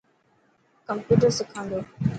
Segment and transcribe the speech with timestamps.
[0.87, 1.79] ڪمپيوٽر سکا تو.